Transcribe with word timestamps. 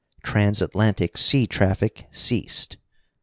Trans 0.23 0.63
Atlantic 0.63 1.15
sea 1.15 1.45
traffic 1.45 2.07
ceased. 2.09 2.77